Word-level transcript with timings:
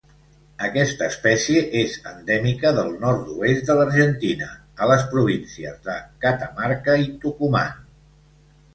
Aquesta 0.67 1.09
espècie 1.13 1.61
és 1.81 1.97
endèmica 2.13 2.73
del 2.79 2.89
nord-oest 3.05 3.69
de 3.69 3.77
l'Argentina, 3.81 4.51
a 4.87 4.91
les 4.95 5.07
províncies 5.15 5.81
de 5.89 6.03
Catamarca 6.27 7.01
i 7.09 7.11
Tucumán. 7.25 7.83